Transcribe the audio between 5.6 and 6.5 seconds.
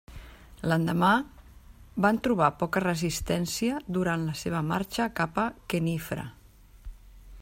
Khenifra.